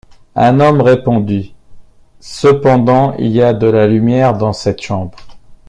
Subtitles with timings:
[0.35, 1.53] Un homme répondit:—
[2.19, 5.15] Cependant il y a de la lumière dans cette chambre.